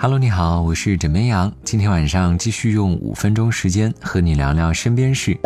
[0.00, 1.52] Hello，你好，我是枕边羊。
[1.64, 5.36] 今天晚上继续用五分钟时间和你聊聊身边事。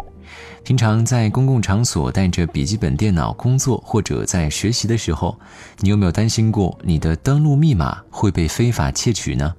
[0.62, 5.40] 平常在公共场所带着笔记本电脑工作或者在学习的时候，
[5.78, 9.54] 你有没有担心过你的登录密码会被非法窃取呢？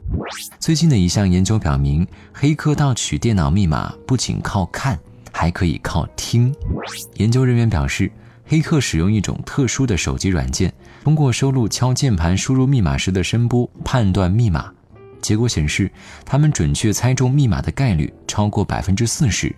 [0.60, 5.00] 最近的一项研究表明，黑客盗取电脑密码不仅靠看，
[5.32, 6.54] 还可以靠听。
[7.16, 8.12] 研究人员表示，
[8.46, 10.72] 黑客使用一种特殊的手机软件，
[11.04, 14.72] 通过收录敲键盘输入密码时的声波判断密码。
[15.24, 15.90] 结果显示，
[16.24, 19.56] 他们准确猜中密码的概率超过百分之四十，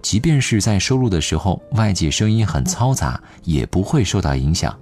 [0.00, 4.74] 即便是在收录的时候外界声音很嘈杂，也不会受到影响。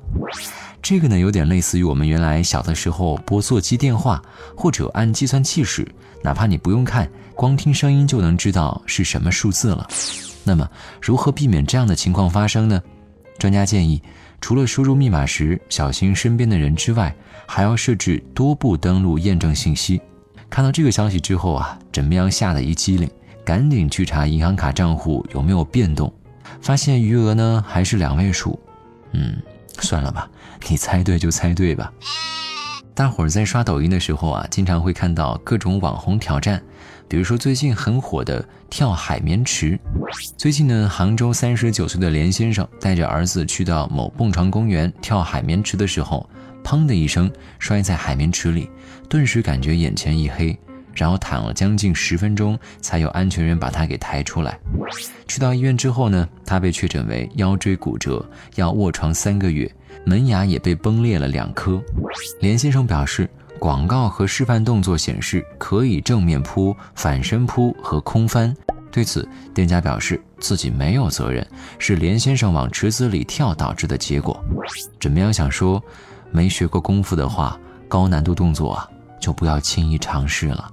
[0.81, 4.23] 这个呢，有点类似于我们原来小的时候拨座机电话
[4.55, 5.87] 或者按计算器时，
[6.23, 9.89] 哪怕你不用看，光听声音就能知道是什么数字了。
[10.45, 10.69] 那么，
[11.01, 12.81] 如何避免这样的情况发生呢？
[13.39, 14.03] 专家建议，
[14.41, 17.15] 除了输入密码时小心身边的人之外，
[17.47, 20.01] 还要设置多步登录验证信息。
[20.51, 23.09] 看到这个消息之后啊，枕边羊吓得一激灵，
[23.45, 26.13] 赶紧去查银行卡账户有没有变动，
[26.61, 28.59] 发现余额呢还是两位数。
[29.13, 29.37] 嗯，
[29.81, 30.29] 算了吧，
[30.69, 31.93] 你猜对就猜对吧。
[32.95, 36.61] 大伙儿在刷抖音的时候啊，经常会看到各种网红挑战，
[37.07, 39.79] 比如说最近很火的跳海绵池。
[40.37, 46.29] 最近呢，杭州三十九岁的连先生带着儿子去到某蹦床公园跳海绵池的时候。
[46.65, 48.71] 砰的一声，摔在海绵池里，
[49.09, 50.59] 顿时感觉眼前一黑，
[50.95, 54.59] 然后躺了将近十分钟，才有安全员把他给抬出来。
[55.27, 58.25] 去到医院之后呢，他被确诊为腰椎骨折，
[58.57, 59.71] 要卧床三个月，
[60.05, 61.83] 门牙也被崩裂了两颗。
[62.41, 68.55] 连先生表示，广告和示范动作显示可以正面扑、反身扑和空翻。
[68.91, 71.47] 对此，店家表示自己没有责任，
[71.79, 74.43] 是连先生往池子里跳导致的结果。
[74.99, 75.83] 怎么样想说？
[76.31, 78.89] 没学过功夫的话，高难度动作啊，
[79.21, 80.71] 就不要轻易尝试了。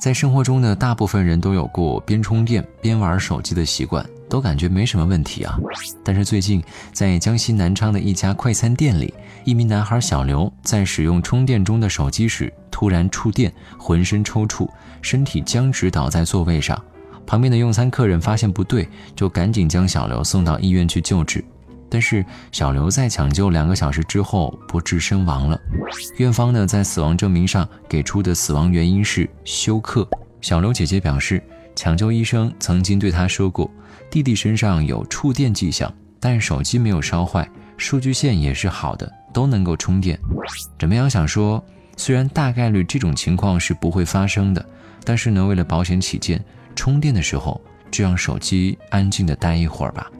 [0.00, 5.56] 在生活中呢，大部分人都有过边充电边玩手机的习惯，都感觉没什么问题啊。
[6.04, 6.62] 但是最近，
[6.92, 14.68] 在江西南昌的一家快餐店里，一名男孩小刘在使用充电中的手机时，突然触电，浑身抽搐，
[15.00, 16.78] 身体僵直倒在座位上。
[17.26, 18.86] 旁边的用餐客人发现不对，
[19.16, 21.42] 就赶紧将小刘送到医院去救治。
[21.94, 25.56] 但是小刘在抢救两个小时之后不治身亡了。
[26.16, 30.04] 院方呢在死亡证明上给出的死亡原因是休克。
[30.40, 31.40] 小刘姐姐表示，
[31.76, 33.70] 抢救医生曾经对她说过，
[34.10, 35.88] 弟弟身上有触电迹象，
[36.18, 40.18] 但手机没有烧坏，数据线也是好的，都能够充电。
[40.76, 41.64] 枕边羊想说，
[41.96, 44.66] 虽然大概率这种情况是不会发生的，
[45.04, 46.44] 但是呢，为了保险起见，
[46.74, 47.60] 充电的时候
[47.92, 50.10] 就让手机安静的待一会儿吧。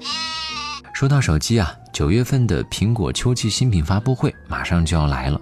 [0.94, 5.40] 说到手机啊，九月份的苹果秋季新品发布会马上就要来了，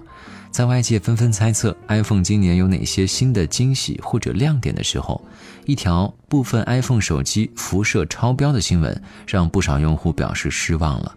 [0.49, 5.23] 在外界纷纷猜测 iPhone 今年有哪些新的惊喜或者亮点的时候，
[5.65, 11.15] 一条部分 iPhone 手机辐射超标的新闻让不少用户表示失望了。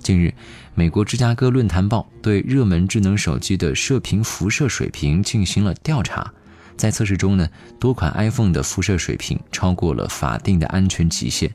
[0.00, 0.34] 近日，
[0.74, 6.32] 美国芝加哥论坛报对热门智能手机的射频辐射水平进行了调查，
[6.78, 7.46] 在测试中呢，
[7.78, 11.50] 多款 iPhone 的辐射水平超过了法定的安全极限。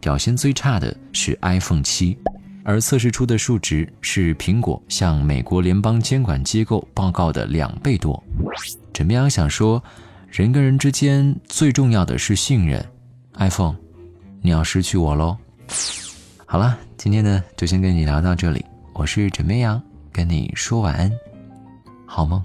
[0.00, 2.16] 表现最差的是 iPhone 七，
[2.62, 8.22] 而测试出的数值是苹果向美国联邦监管机构报告的两倍多。
[8.92, 9.82] 枕边羊想说，
[10.30, 12.84] 人跟人之间最重要的是信任
[13.34, 13.74] ，iPhone，
[14.40, 15.36] 你要失去我喽。
[16.46, 21.10] 好了，今天呢就先跟你聊到这里，我是枕边羊，跟你说晚安，
[22.06, 22.40] 好梦。